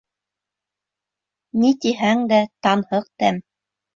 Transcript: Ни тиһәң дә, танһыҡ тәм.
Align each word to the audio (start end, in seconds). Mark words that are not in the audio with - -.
Ни 1.63 1.69
тиһәң 1.85 2.25
дә, 2.31 2.39
танһыҡ 2.69 3.09
тәм. 3.25 3.41